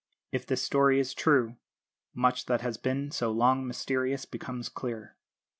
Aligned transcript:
If 0.31 0.47
this 0.47 0.63
story 0.63 0.99
is 0.99 1.13
true, 1.13 1.57
much 2.15 2.47
that 2.47 2.61
has 2.61 2.75
been 2.77 3.11
so 3.11 3.29
long 3.29 3.67
mysterious 3.67 4.25
becomes 4.25 4.67
clear. 4.67 5.15